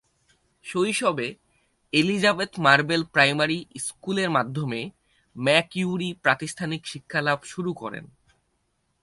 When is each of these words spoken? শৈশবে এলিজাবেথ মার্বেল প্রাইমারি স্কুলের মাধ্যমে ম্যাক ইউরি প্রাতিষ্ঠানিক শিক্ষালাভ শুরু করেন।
শৈশবে 0.65 1.27
এলিজাবেথ 1.93 2.51
মার্বেল 2.59 3.03
প্রাইমারি 3.03 3.59
স্কুলের 3.77 4.29
মাধ্যমে 4.29 4.81
ম্যাক 5.35 5.69
ইউরি 5.75 6.09
প্রাতিষ্ঠানিক 6.13 6.81
শিক্ষালাভ 6.87 7.39
শুরু 7.43 7.71
করেন। 7.73 8.05